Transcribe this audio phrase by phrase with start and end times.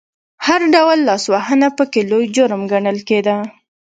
[0.45, 3.37] هر ډول لاسوهنه پکې لوی جرم ګڼل کېده.